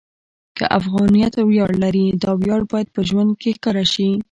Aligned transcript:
که 0.57 0.65
افغانیت 0.79 1.33
ویاړ 1.49 1.71
لري، 1.83 2.05
دا 2.23 2.31
ویاړ 2.41 2.61
باید 2.71 2.87
په 2.95 3.01
ژوند 3.09 3.31
کې 3.41 3.49
ښکاره 3.57 3.85
شي. 3.93 4.09